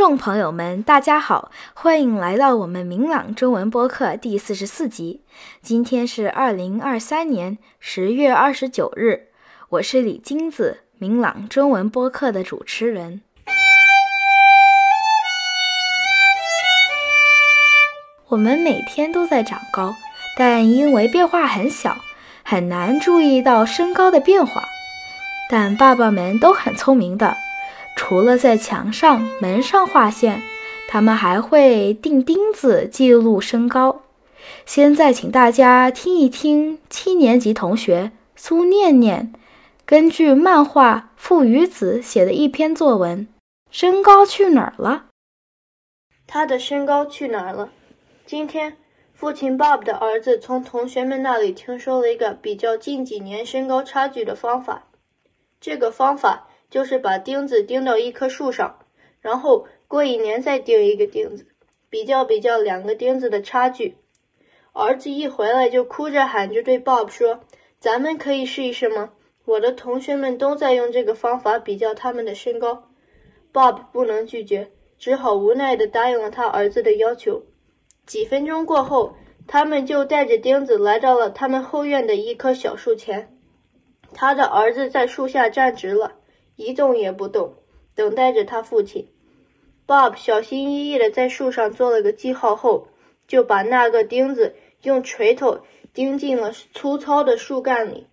[0.00, 5.20] 众朋友们，大家好，欢迎来到我们明朗中文播客第四十四集。
[5.60, 9.26] 今天是二零二三年十月二十九日，
[9.68, 13.20] 我是李金子，明朗中文播客的主持人。
[18.28, 19.94] 我们每天都在长高，
[20.38, 21.94] 但因为变化很小，
[22.42, 24.64] 很难注意到身高的变化。
[25.50, 27.36] 但爸爸们都很聪明的。
[28.02, 30.40] 除了在墙上、门上画线，
[30.88, 34.00] 他们还会钉钉子记录身高。
[34.64, 39.34] 现在，请大家听一听七年级同学苏念念
[39.84, 43.28] 根据漫画《父与子》写的一篇作文
[43.70, 45.04] ：“身高去哪儿了？”
[46.26, 47.68] 他的身高去哪儿了？
[48.24, 48.78] 今天，
[49.12, 54.84] 父亲 Bob 的儿子从同学们那里听说了一个比较近几年身高差距的方法。
[55.60, 56.46] 这个方法。
[56.70, 58.78] 就是把钉子钉到一棵树上，
[59.20, 61.46] 然后过一年再钉一个钉子，
[61.90, 63.96] 比较比较两个钉子的差距。
[64.72, 67.40] 儿子一回来就哭着喊着对 Bob 说
[67.80, 69.10] ：“咱们可以试一试吗？
[69.44, 72.88] 我的同学们都在用这个方法比较他们的身高。
[73.52, 77.42] ”Bob 不能拒绝，只好无奈地答应了他儿子的要求。
[78.06, 79.16] 几分钟过后，
[79.48, 83.36] 他们就带着钉子来到了他们后院的一棵小树前。
[84.14, 86.12] 他的儿子在树下站直了。
[86.60, 87.54] 一动也不动，
[87.94, 89.08] 等待着他父亲。
[89.86, 92.88] Bob 小心翼翼地在树上做了个记号后，
[93.26, 95.60] 就把那个钉子用锤头
[95.92, 98.06] 钉进了粗糙的树干里。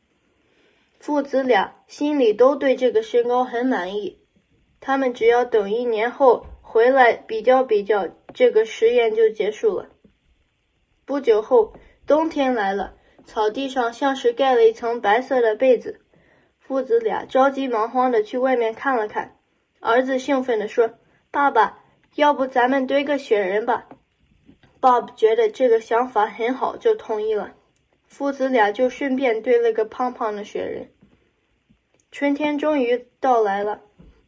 [0.99, 4.17] 父子俩心里都对这个身高很满意，
[4.79, 9.89] 他们只要等一年后回来比较比较，这个实验就结束了。
[11.05, 11.73] 不久后，
[12.07, 16.01] 冬天来了，草地上像是盖了一层白色的被子。
[16.67, 19.37] 父子俩着急忙慌地去外面看了看，
[19.79, 20.95] 儿子兴奋地说
[21.31, 21.79] ：“爸爸，
[22.15, 23.87] 要不咱们堆个雪人吧
[24.81, 27.53] ？”Bob 觉得这个想法很好，就同意了。
[28.05, 30.89] 父子俩就顺便堆了个胖胖的雪人。
[32.11, 33.79] 春天终于到来了，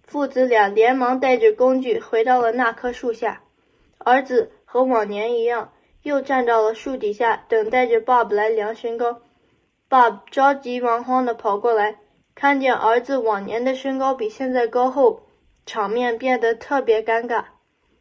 [0.08, 3.44] 父子俩连忙带着工具回到了那棵树下。
[3.98, 5.74] 儿子和往年一样，
[6.04, 9.22] 又站到了树底下，等待着 Bob 来量身高。
[9.90, 11.98] Bob 着急忙慌地跑过来。
[12.40, 15.24] 看见儿子往年的身高比现在高后，
[15.66, 17.44] 场面变得特别尴尬。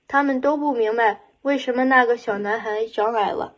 [0.07, 3.55] 他们都不明白为什么那个小男孩长矮了。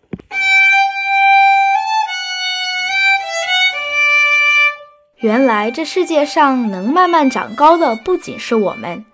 [5.16, 9.04] 原来这世界上能慢慢长高的不仅是我们，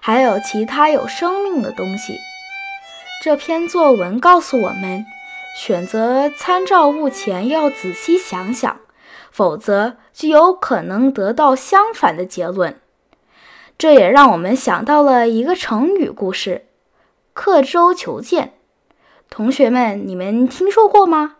[0.00, 2.20] 还有其他有生命的东西。
[3.24, 5.04] 这篇作文告诉我们，
[5.58, 8.80] 选择参照物前要仔细想想。
[9.36, 12.80] 否则就有可能得到相反的结论。
[13.76, 16.64] 这也让我们想到了一个成语故事
[17.34, 18.54] “刻舟求剑”。
[19.28, 21.36] 同学们，你们听说过吗？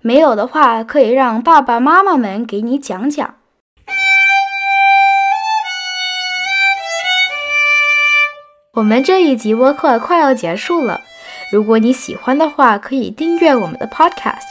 [0.00, 3.36] 没有的话，可以让爸爸妈妈们给你讲讲。
[8.72, 11.02] 我们这一集播客快要结束了，
[11.52, 14.48] 如果你喜欢的话，可以订阅我们的 Podcast。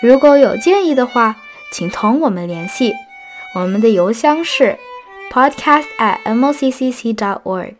[0.00, 1.36] 如果有建议的话，
[1.72, 2.92] 请同我们联系，
[3.54, 4.78] 我们的邮箱是
[5.32, 7.74] podcast at mocc dot org。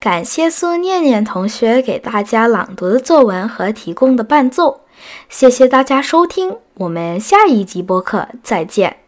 [0.00, 4.80] 感谢苏念念同学给大家朗读的作文和提供的伴奏，
[5.28, 9.01] 谢谢大家收听，我们下一集播客再见。